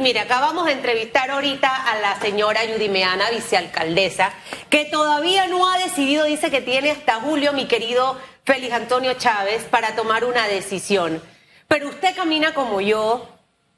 [0.00, 4.32] Mire, acabamos de entrevistar ahorita a la señora Yudimeana, vicealcaldesa,
[4.68, 9.62] que todavía no ha decidido, dice que tiene hasta julio, mi querido Félix Antonio Chávez,
[9.70, 11.22] para tomar una decisión.
[11.68, 13.28] Pero usted camina como yo,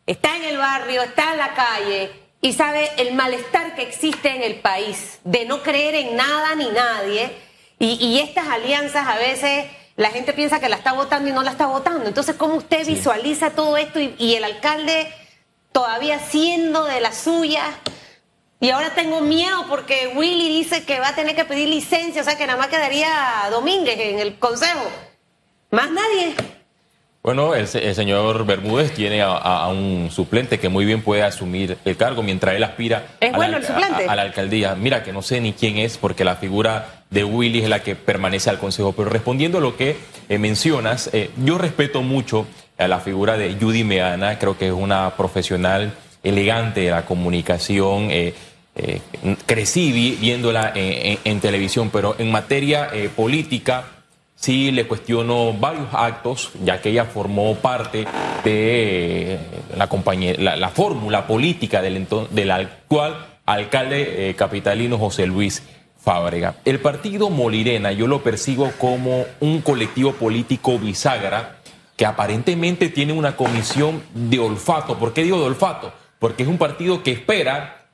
[0.07, 2.11] está en el barrio, está en la calle
[2.41, 6.71] y sabe el malestar que existe en el país de no creer en nada ni
[6.71, 7.31] nadie.
[7.79, 11.51] Y, estas alianzas a veces la gente piensa que la está votando y no la
[11.51, 12.07] está votando.
[12.07, 15.13] Entonces, ¿cómo usted visualiza todo esto y el alcalde
[15.77, 17.65] todavía siendo de la suya.
[18.61, 22.25] Y ahora tengo miedo porque Willy dice que va a tener que pedir licencia, o
[22.25, 23.11] sea que nada más quedaría
[23.51, 24.91] Domínguez en el consejo.
[25.71, 26.35] Más nadie.
[27.23, 32.23] Bueno, el, señor Bermúdez tiene a, un suplente que muy bien puede asumir el cargo
[32.23, 33.59] mientras él aspira a, la,
[34.09, 34.77] a, la, alcaldía.
[34.77, 37.97] Mira, que no sé ni quién es porque la figura de Willy es la que
[37.97, 38.93] permanece al consejo.
[38.93, 39.99] Pero respondiendo a lo que
[40.31, 42.47] eh, mencionas, eh, yo respeto mucho
[42.79, 48.09] a la figura de Judy Meana, creo que es una profesional elegante de la comunicación.
[48.11, 48.35] Eh,
[48.75, 49.01] eh,
[49.47, 53.85] crecí viéndola en, televisión, pero en materia eh, política
[54.35, 58.07] sí le cuestiono varios actos, ya que ella formó parte
[58.45, 59.39] de
[59.75, 59.89] la,
[60.39, 65.63] la, la, fórmula política del, del actual alcalde capitalino José Luis
[65.99, 66.57] Fábrega.
[66.67, 71.56] El partido Molirena yo lo percibo como un colectivo político bisagra
[71.97, 74.99] que aparentemente tiene una comisión de olfato.
[74.99, 75.93] ¿Por qué digo de olfato?
[76.19, 77.87] Porque es un partido que espera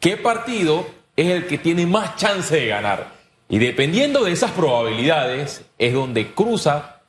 [0.00, 3.12] qué partido es el que tiene más chance de ganar.
[3.48, 7.00] Y dependiendo de esas probabilidades es donde cruza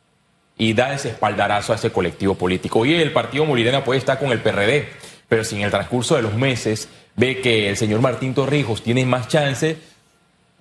[0.58, 2.80] y da ese espaldarazo a ese colectivo político.
[2.80, 4.88] Hoy el partido Molirena puede estar con el PRD,
[5.28, 9.06] pero si en el transcurso de los meses ve que el señor Martín Torrijos tiene
[9.06, 9.78] más chance,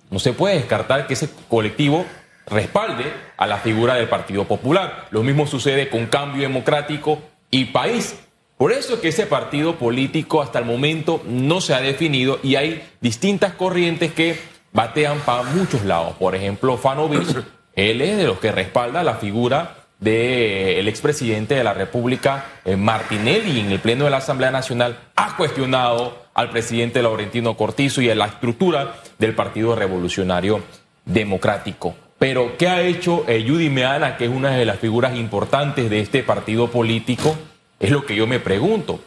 [0.09, 2.05] no se puede descartar que ese colectivo
[2.47, 3.05] respalde
[3.37, 5.07] a la figura del Partido Popular.
[5.11, 7.19] Lo mismo sucede con Cambio Democrático
[7.51, 8.15] y País.
[8.57, 12.55] Por eso es que ese partido político hasta el momento no se ha definido y
[12.55, 14.39] hay distintas corrientes que
[14.71, 16.15] batean para muchos lados.
[16.17, 17.35] Por ejemplo, Fanovich,
[17.75, 23.59] él es de los que respalda la figura del expresidente de la República, eh, Martinelli,
[23.59, 28.15] en el Pleno de la Asamblea Nacional, ha cuestionado al presidente Laurentino Cortizo y a
[28.15, 30.61] la estructura del Partido Revolucionario
[31.05, 31.95] Democrático.
[32.17, 35.99] Pero, ¿qué ha hecho eh, Judy Meana, que es una de las figuras importantes de
[35.99, 37.35] este partido político?
[37.79, 39.01] Es lo que yo me pregunto.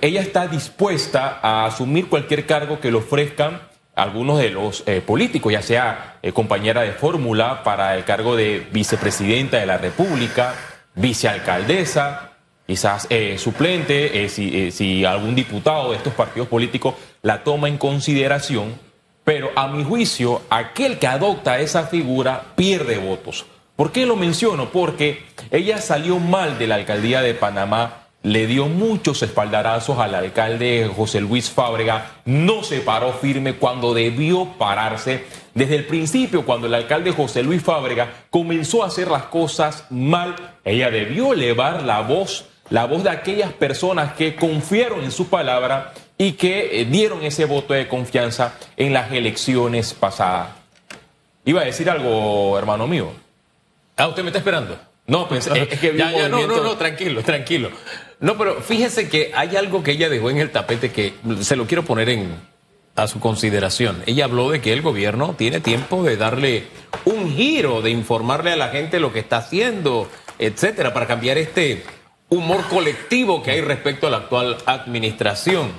[0.00, 3.60] Ella está dispuesta a asumir cualquier cargo que le ofrezcan
[3.94, 8.66] algunos de los eh, políticos, ya sea eh, compañera de fórmula para el cargo de
[8.72, 10.54] vicepresidenta de la República,
[10.94, 12.32] vicealcaldesa,
[12.66, 13.06] quizás
[13.36, 18.85] suplente, si, algún diputado de estos partidos políticos la toma en consideración
[19.56, 23.46] a mi juicio, aquel que adopta esa figura pierde votos.
[23.74, 24.68] ¿Por qué lo menciono?
[24.68, 30.90] Porque ella salió mal de la alcaldía de Panamá, le dio muchos espaldarazos al alcalde
[30.94, 35.24] José Luis Fábrega, no se paró firme cuando debió pararse.
[35.54, 40.36] Desde el principio, cuando el alcalde José Luis Fábrega comenzó a hacer las cosas mal,
[40.66, 45.92] ella debió elevar la voz, la voz de aquellas personas que confiaron en su palabra
[46.18, 50.48] y que eh, dieron ese voto de confianza en las elecciones pasadas.
[51.44, 53.10] Iba a decir algo, hermano mío.
[53.96, 54.76] Ah, usted me está esperando.
[55.06, 57.70] No, pensé, es que ya, ya, no, no, no, tranquilo, tranquilo.
[58.18, 61.66] No, pero fíjese que hay algo que ella dejó en el tapete que se lo
[61.66, 62.34] quiero poner en,
[62.96, 64.02] a su consideración.
[64.06, 66.64] Ella habló de que el gobierno tiene tiempo de darle
[67.04, 71.84] un giro, de informarle a la gente lo que está haciendo, etcétera, para cambiar este
[72.36, 75.70] humor colectivo que hay respecto a la actual administración.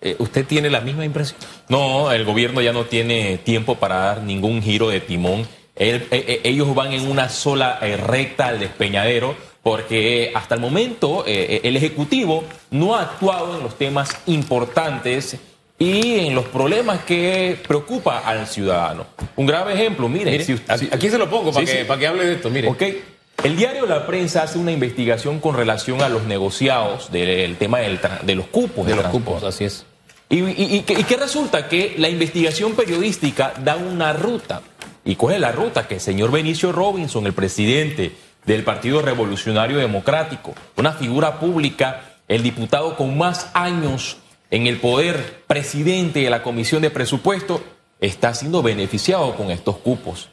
[0.00, 1.38] Eh, ¿Usted tiene la misma impresión?
[1.68, 5.46] No, el gobierno ya no tiene tiempo para dar ningún giro de timón.
[5.76, 11.76] Eh, eh, ellos van en una sola recta al despeñadero porque hasta el momento el
[11.76, 15.36] Ejecutivo no ha actuado en los temas importantes
[15.78, 19.06] y en los problemas que preocupa al ciudadano.
[19.36, 22.50] Un grave ejemplo, mire, aquí se lo pongo para, que, para que hable de esto,
[22.50, 22.68] mire.
[22.68, 23.17] Okay.
[23.44, 28.34] El diario La Prensa hace una investigación con relación a los negociados del tema de
[28.34, 28.84] los cupos.
[28.84, 29.86] De, los cupos, así es.
[30.28, 31.68] Y, qué resulta?
[31.68, 34.62] Que la investigación periodística da una ruta.
[35.04, 35.86] ¿Y cuál es la ruta?
[35.86, 38.10] Que el señor Benicio Robinson, el presidente
[38.44, 44.18] del Partido Revolucionario Democrático, una figura pública, el diputado con más años
[44.50, 47.62] en el poder, presidente de la Comisión de Presupuesto,
[48.00, 50.28] está siendo beneficiado con estos cupos.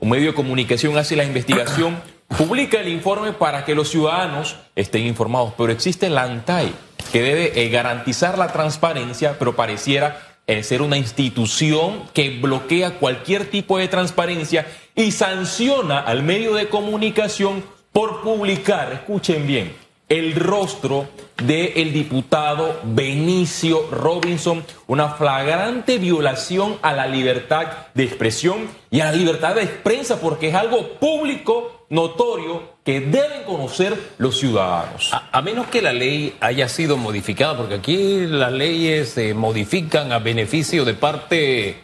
[0.00, 5.06] Un medio de comunicación hace la investigación publica el informe para que los ciudadanos estén
[5.06, 6.72] informados, pero existe la ANTAI
[7.12, 13.50] que debe eh, garantizar la transparencia, pero pareciera eh, ser una institución que bloquea cualquier
[13.50, 19.74] tipo de transparencia y sanciona al medio de comunicación por publicar, escuchen bien,
[20.08, 21.08] el rostro
[21.42, 29.12] del diputado Benicio Robinson, una flagrante violación a la libertad de expresión y a la
[29.12, 35.10] libertad de prensa, porque es algo público, notorio, que deben conocer los ciudadanos.
[35.12, 40.18] A, menos que la ley haya sido modificada, porque aquí las leyes se modifican a
[40.18, 41.76] beneficio de parte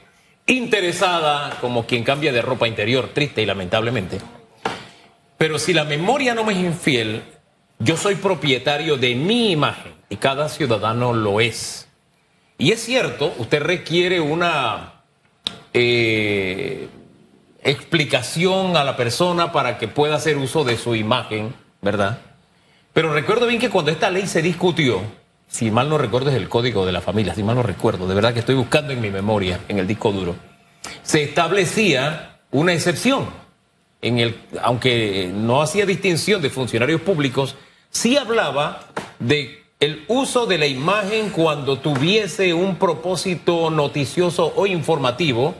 [0.46, 4.18] interesada, como quien cambia de ropa interior, triste y lamentablemente.
[5.38, 7.22] Pero si la memoria no me es infiel,
[7.78, 11.88] yo soy propietario de mi imagen y cada ciudadano lo es.
[12.56, 14.93] Y es cierto, usted requiere una
[17.64, 22.18] explicación a la persona para que pueda hacer uso de su imagen, ¿verdad?
[22.92, 25.00] Pero recuerdo bien que cuando esta ley se discutió,
[25.48, 28.14] si mal no recuerdo es el código de la familia, si mal no recuerdo, de
[28.14, 30.36] verdad que estoy buscando en mi memoria, en el disco duro,
[31.02, 33.30] se establecía una excepción,
[34.02, 37.56] en el, aunque no hacía distinción de funcionarios públicos,
[37.90, 38.80] sí hablaba
[39.18, 45.54] de el uso de la imagen cuando tuviese un propósito noticioso o informativo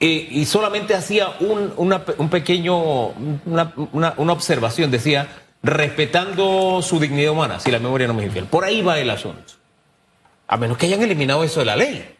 [0.00, 3.08] eh, y solamente hacía un, una, un pequeño,
[3.46, 5.28] una, una, una, observación, decía,
[5.62, 8.46] respetando su dignidad humana, si la memoria no me es infiel.
[8.46, 9.54] Por ahí va el asunto.
[10.46, 12.14] A menos que hayan eliminado eso de la ley.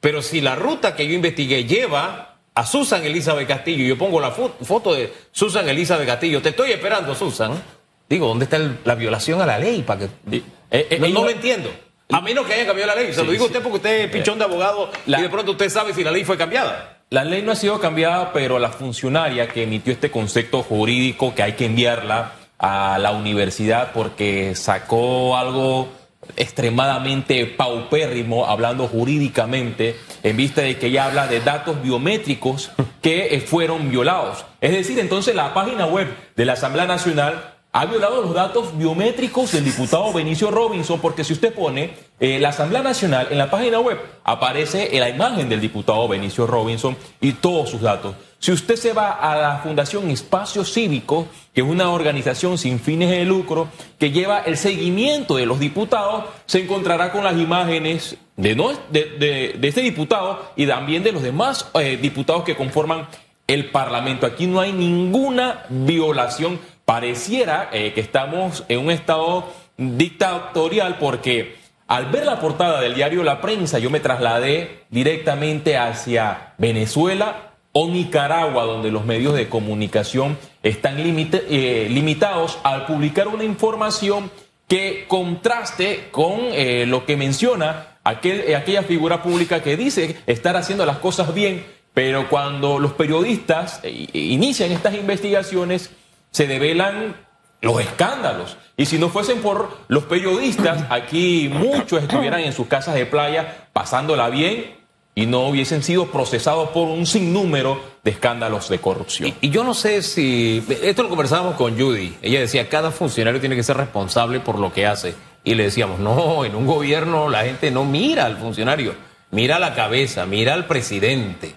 [0.00, 4.20] Pero si la ruta que yo investigué lleva a Susan Elizabeth Castillo, y yo pongo
[4.20, 7.60] la foto de Susan Elizabeth Castillo, te estoy esperando, Susan.
[8.08, 9.82] Digo, ¿dónde está el, la violación a la ley?
[9.82, 11.70] Para que, eh, eh, no, no, lo entiendo.
[12.10, 13.12] A menos que haya cambiado la ley.
[13.12, 15.28] Se sí, lo digo a usted porque usted es pichón de abogado la, y de
[15.30, 16.93] pronto usted sabe si la ley fue cambiada.
[17.10, 21.42] La ley no ha sido cambiada, pero la funcionaria que emitió este concepto jurídico que
[21.42, 25.88] hay que enviarla a la universidad porque sacó algo
[26.36, 32.70] extremadamente paupérrimo hablando jurídicamente en vista de que ella habla de datos biométricos
[33.02, 34.44] que fueron violados.
[34.60, 39.50] Es decir, entonces la página web de la Asamblea Nacional ha violado los datos biométricos
[39.50, 41.90] del diputado Benicio Robinson, porque si usted pone
[42.20, 46.96] eh, la Asamblea Nacional en la página web, aparece la imagen del diputado Benicio Robinson
[47.20, 48.14] y todos sus datos.
[48.38, 53.10] Si usted se va a la Fundación Espacio Cívico, que es una organización sin fines
[53.10, 53.66] de lucro
[53.98, 60.52] que lleva el seguimiento de los diputados, se encontrará con las imágenes de, este diputado
[60.54, 63.08] y también de los demás eh, diputados que conforman
[63.48, 64.26] el Parlamento.
[64.26, 72.06] Aquí no hay ninguna violación pareciera eh, que estamos en un estado dictatorial porque al
[72.06, 78.64] ver la portada del diario La Prensa yo me trasladé directamente hacia Venezuela o Nicaragua,
[78.64, 84.30] donde los medios de comunicación están eh, limitados al publicar una información
[84.68, 90.86] que contraste con eh, lo que menciona aquel, aquella figura pública que dice estar haciendo
[90.86, 93.80] las cosas bien, pero cuando los periodistas
[94.12, 95.90] inician estas investigaciones,
[96.34, 97.14] se develan
[97.62, 98.56] los escándalos.
[98.76, 103.68] Y si no fuesen por los periodistas, aquí muchos estuvieran en sus casas de playa
[103.72, 104.74] pasándola bien
[105.14, 109.32] y no hubiesen sido procesados por un sinnúmero de escándalos de corrupción.
[109.40, 113.54] Y, yo no sé si, esto lo conversábamos con Judy, ella decía, cada funcionario tiene
[113.54, 115.14] que ser responsable por lo que hace.
[115.44, 118.96] Y le decíamos, no, en un gobierno la gente no mira al funcionario,
[119.30, 121.54] mira a la cabeza, mira al presidente.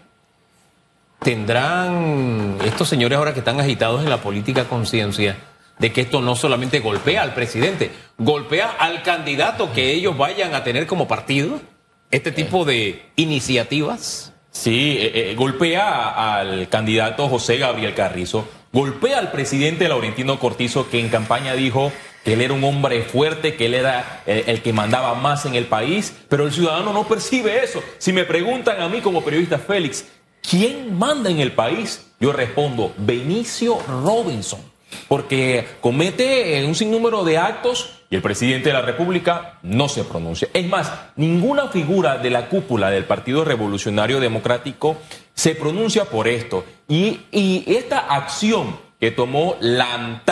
[1.19, 5.37] ¿Tendrán estos señores ahora que están agitados en la política conciencia
[5.79, 10.63] de que esto no solamente golpea al presidente, golpea al candidato que ellos vayan a
[10.63, 11.59] tener como partido?
[12.11, 14.33] Este tipo de iniciativas.
[14.51, 20.99] Sí, eh, eh, golpea al candidato José Gabriel Carrizo, golpea al presidente Laurentino Cortizo, que
[20.99, 21.91] en campaña dijo
[22.23, 25.55] que él era un hombre fuerte, que él era eh, el que mandaba más en
[25.55, 27.83] el país, pero el ciudadano no percibe eso.
[27.99, 30.05] Si me preguntan a mí como periodista Félix,
[30.49, 32.09] ¿Quién manda en el país?
[32.21, 34.61] Yo respondo, Benicio Robinson,
[35.09, 40.47] porque comete un sinnúmero de actos y el presidente de la República no se pronuncia.
[40.53, 44.95] Es más, ninguna figura de la cúpula del Partido Revolucionario Democrático
[45.33, 46.63] se pronuncia por esto.
[46.87, 47.19] Y,
[47.67, 50.23] esta acción que tomó la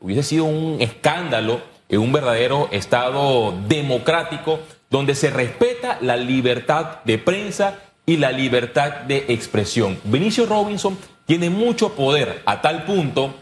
[0.00, 1.60] hubiese sido un escándalo
[1.90, 9.02] en un verdadero Estado democrático donde se respeta la libertad de prensa y la libertad
[9.02, 9.98] de expresión.
[10.04, 13.34] Benicio Robinson tiene mucho poder a tal punto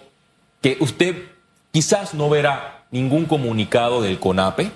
[0.61, 1.17] que usted
[1.73, 4.71] quizás no verá ningún comunicado del CONAPE,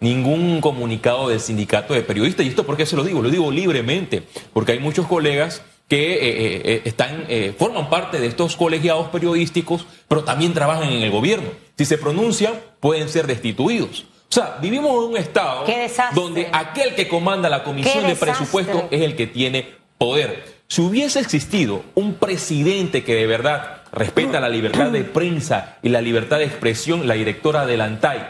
[0.00, 2.46] ningún comunicado del sindicato de periodistas.
[2.46, 3.22] ¿Y esto por qué se lo digo?
[3.22, 4.22] Lo digo libremente,
[4.52, 9.86] porque hay muchos colegas que eh, eh, están, eh, forman parte de estos colegiados periodísticos,
[10.08, 11.50] pero también trabajan en el gobierno.
[11.76, 14.06] Si se pronuncian, pueden ser destituidos.
[14.34, 15.64] O sea, vivimos en un estado
[16.12, 20.42] donde aquel que comanda la comisión de presupuesto es el que tiene poder.
[20.66, 26.00] Si hubiese existido un presidente que de verdad respeta la libertad de prensa y la
[26.00, 28.26] libertad de expresión, la directora de la ANTAI,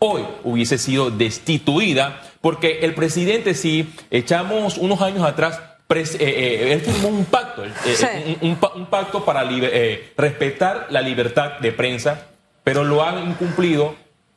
[0.00, 6.24] hoy hubiese sido destituida porque el presidente, si echamos unos años atrás, pres- eh,
[6.66, 8.06] eh, él firmó un pacto, eh, Sí.
[8.40, 12.26] un, un un pacto para libe- eh, respetar la libertad de prensa,
[12.64, 13.94] pero lo han incumplido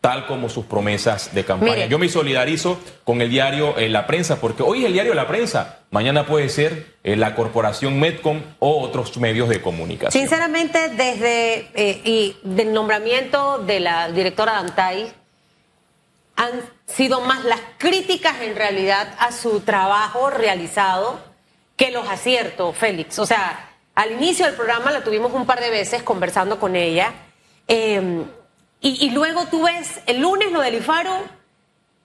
[0.07, 1.73] tal como sus promesas de campaña.
[1.73, 1.89] Mire.
[1.89, 5.27] Yo me solidarizo con el diario eh, La Prensa, porque hoy es el diario La
[5.27, 10.13] Prensa, mañana puede ser eh, la corporación Medcom o otros medios de comunicación.
[10.13, 15.13] Sinceramente, desde eh, y del nombramiento de la directora de Antay,
[16.37, 16.51] han
[16.85, 21.19] sido más las críticas en realidad a su trabajo realizado
[21.75, 23.19] que los aciertos, Félix.
[23.19, 27.11] O sea, al inicio del programa la tuvimos un par de veces conversando con ella.
[27.67, 28.23] eh,
[28.81, 31.38] y, y luego tú ves el lunes lo del IFARO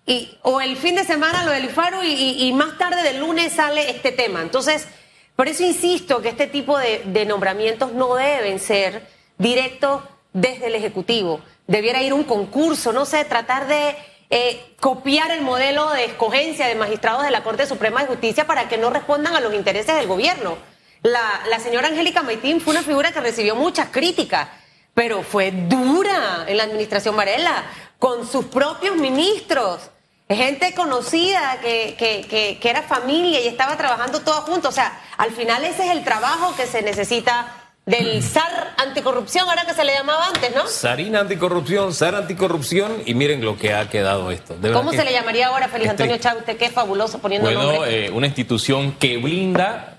[0.07, 3.91] y, o el fin de semana lo del IFARO y, más tarde del lunes sale
[3.91, 4.43] este tema.
[4.43, 4.89] Entonces,
[5.37, 9.07] por eso insisto que este tipo de, de nombramientos no deben ser
[9.39, 10.03] directos
[10.33, 11.41] desde el Ejecutivo.
[11.67, 13.97] Debiera ir un concurso, no sé, tratar de
[14.31, 18.69] eh, copiar el modelo de escogencia de magistrados de la Corte Suprema de Justicia para
[18.69, 20.57] que no respondan a los intereses del gobierno.
[21.03, 24.49] La, la señora Angélica Maitín fue una figura que recibió muchas críticas,
[24.95, 27.65] pero fue dura en la administración Varela,
[27.99, 29.81] con sus propios ministros,
[30.29, 34.71] gente conocida que, que, que, que era familia y estaba trabajando todos juntos.
[34.71, 37.55] O sea, al final ese es el trabajo que se necesita
[37.87, 40.67] del SAR anticorrupción, ahora que se le llamaba antes, ¿no?
[40.67, 44.57] Sarina anticorrupción, SAR anticorrupción y miren lo que ha quedado esto.
[44.57, 46.41] De ¿Cómo que- se le llamaría ahora, Félix Este- Antonio Chávez?
[46.41, 48.07] Usted qué fabuloso poniendo Bueno, nombre.
[48.07, 49.99] eh, una institución que blinda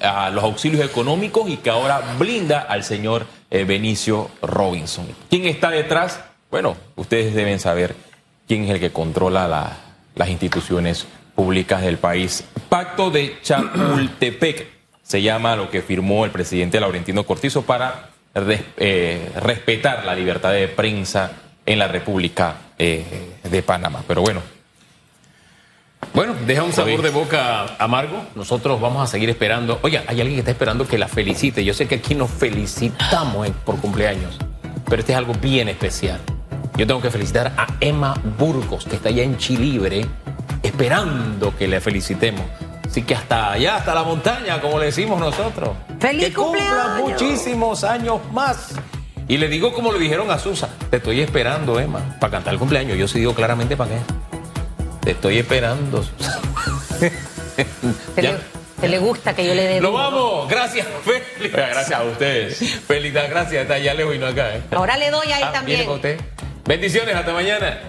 [0.00, 5.06] a los auxilios económicos y que ahora blinda al señor eh, Benicio Robinson.
[5.28, 6.20] ¿Quién está detrás?
[6.50, 7.94] Bueno, ustedes deben saber
[8.48, 9.76] quién es el que controla la-
[10.14, 12.44] las instituciones públicas del país.
[12.68, 14.66] Pacto de Chapultepec
[15.02, 18.10] se llama lo que firmó el presidente Laurentino Cortizo para
[18.76, 21.32] eh, respetar la libertad de prensa
[21.66, 23.04] en la República eh,
[23.42, 24.02] de Panamá.
[24.06, 24.42] Pero bueno,
[26.14, 28.24] Bueno, deja un sabor de boca amargo.
[28.34, 29.78] Nosotros vamos a seguir esperando.
[29.82, 31.64] Oye, hay alguien que está esperando que la felicite.
[31.64, 34.36] Yo sé que aquí nos felicitamos en- por cumpleaños,
[34.88, 36.18] pero este es algo bien especial.
[36.76, 40.06] Yo tengo que felicitar a Emma Burgos, que está allá en Chilibre,
[40.62, 42.42] esperando que le felicitemos.
[42.88, 45.70] Así que hasta allá, hasta la montaña, como le decimos nosotros.
[46.00, 47.22] ¡Feliz que cumpla cumpleaños!
[47.22, 48.74] muchísimos años más.
[49.28, 52.58] Y le digo como le dijeron a Susa, te estoy esperando, Emma, para cantar el
[52.58, 52.98] cumpleaños.
[52.98, 53.96] Yo sí digo claramente para qué.
[55.10, 56.04] Te estoy esperando.
[57.00, 57.10] ¿Te,
[58.22, 58.30] ya.
[58.30, 58.38] le,
[58.80, 60.48] te le gusta que yo le dé Lo vamos.
[60.48, 61.26] Gracias, Félix.
[61.52, 62.58] Oiga, gracias a ustedes.
[62.86, 63.62] Félix, gracias.
[63.62, 64.54] Está allá lejos y no acá.
[64.54, 64.62] ¿eh?
[64.70, 65.78] Ahora le doy ahí Ah, también.
[65.78, 66.20] viene con usted.
[66.64, 67.12] Bendiciones.
[67.16, 67.80] Hasta mañana.